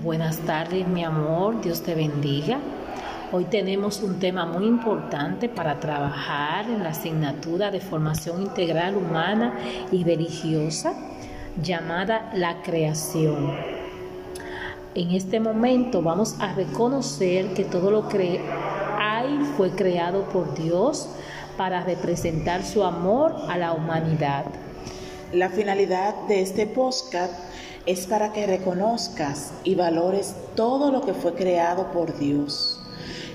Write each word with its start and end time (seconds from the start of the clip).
Buenas 0.00 0.38
tardes, 0.38 0.88
mi 0.88 1.04
amor. 1.04 1.60
Dios 1.60 1.82
te 1.82 1.94
bendiga. 1.94 2.58
Hoy 3.30 3.44
tenemos 3.44 4.02
un 4.02 4.18
tema 4.18 4.46
muy 4.46 4.64
importante 4.66 5.50
para 5.50 5.80
trabajar 5.80 6.64
en 6.64 6.82
la 6.82 6.88
asignatura 6.88 7.70
de 7.70 7.80
formación 7.80 8.40
integral 8.40 8.96
humana 8.96 9.52
y 9.92 10.02
religiosa 10.02 10.94
llamada 11.62 12.30
la 12.34 12.62
creación. 12.62 13.52
En 14.94 15.10
este 15.10 15.40
momento 15.40 16.00
vamos 16.00 16.36
a 16.40 16.54
reconocer 16.54 17.52
que 17.52 17.64
todo 17.64 17.90
lo 17.90 18.08
que 18.08 18.40
hay 18.98 19.38
fue 19.56 19.70
creado 19.72 20.24
por 20.30 20.54
Dios 20.54 21.08
para 21.58 21.84
representar 21.84 22.64
su 22.64 22.82
amor 22.82 23.36
a 23.48 23.58
la 23.58 23.72
humanidad. 23.72 24.46
La 25.32 25.48
finalidad 25.48 26.14
de 26.28 26.42
este 26.42 26.66
podcast 26.66 27.32
es 27.86 28.06
para 28.06 28.34
que 28.34 28.46
reconozcas 28.46 29.52
y 29.64 29.74
valores 29.74 30.34
todo 30.56 30.92
lo 30.92 31.00
que 31.00 31.14
fue 31.14 31.32
creado 31.32 31.90
por 31.90 32.18
Dios. 32.18 32.78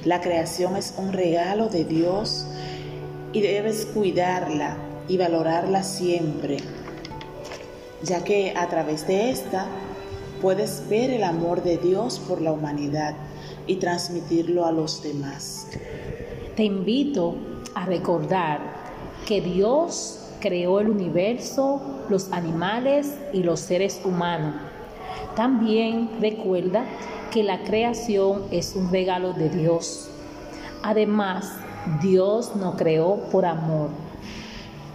La 0.06 0.22
creación 0.22 0.76
es 0.76 0.94
un 1.00 1.12
regalo 1.12 1.70
de 1.70 1.86
Dios 1.86 2.46
y 3.34 3.42
debes 3.42 3.88
cuidarla 3.88 4.78
y 5.08 5.18
valorarla 5.18 5.82
siempre, 5.82 6.58
ya 8.04 8.24
que 8.24 8.54
a 8.56 8.68
través 8.68 9.08
de 9.08 9.32
esta 9.32 9.66
puedes 10.40 10.88
ver 10.88 11.10
el 11.10 11.24
amor 11.24 11.64
de 11.64 11.78
Dios 11.80 12.20
por 12.20 12.44
la 12.44 12.52
humanidad 12.52 13.16
y 13.66 13.78
transmitirlo 13.78 14.68
a 14.68 14.72
los 14.72 15.02
demás. 15.02 15.66
Te 16.56 16.64
invito 16.64 17.38
a 17.74 17.88
recordar 17.88 18.60
que 19.26 19.42
Dios 19.42 20.27
creó 20.40 20.80
el 20.80 20.90
universo, 20.90 21.82
los 22.10 22.32
animales 22.32 23.16
y 23.34 23.44
los 23.44 23.60
seres 23.60 24.02
humanos. 24.04 24.56
También 25.36 26.10
recuerda 26.20 26.86
que 27.32 27.44
la 27.44 27.64
creación 27.64 28.44
es 28.52 28.76
un 28.76 28.92
regalo 28.92 29.34
de 29.34 29.50
Dios. 29.50 30.10
Además, 30.84 31.52
Dios 32.02 32.56
nos 32.56 32.76
creó 32.76 33.18
por 33.32 33.46
amor. 33.46 33.90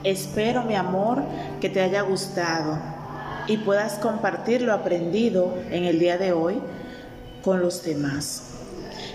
Espero, 0.05 0.65
mi 0.65 0.75
amor, 0.75 1.23
que 1.61 1.69
te 1.69 1.81
haya 1.81 2.03
gustado 2.03 2.79
y 3.47 3.59
puedas 3.59 3.95
compartir 3.95 4.63
lo 4.63 4.73
aprendido 4.73 5.55
en 5.71 5.85
el 5.85 5.99
día 5.99 6.19
de 6.19 6.33
hoy 6.33 6.61
con 7.45 7.61
los 7.61 7.85
demás. 7.85 8.53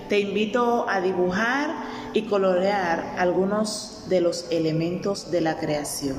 Te 0.09 0.19
invito 0.19 0.87
a 0.87 1.01
dibujar 1.01 1.69
y 2.13 2.23
colorear 2.23 3.15
algunos 3.17 4.05
de 4.07 4.21
los 4.21 4.45
elementos 4.51 5.31
de 5.31 5.41
la 5.41 5.57
creación. 5.57 6.15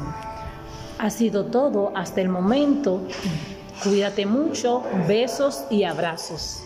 Ha 0.99 1.11
sido 1.11 1.47
todo 1.47 1.93
hasta 1.97 2.21
el 2.21 2.29
momento. 2.29 3.01
Cuídate 3.83 4.27
mucho, 4.27 4.83
besos 5.07 5.65
y 5.71 5.85
abrazos. 5.85 6.63